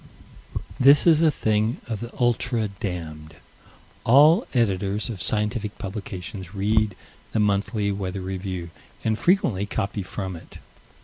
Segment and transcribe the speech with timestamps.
[0.79, 3.35] This is a thing of the ultra damned.
[4.03, 6.95] All Editors of scientific publications read
[7.33, 8.71] the Monthly Weather Review
[9.03, 10.57] and frequently copy from it.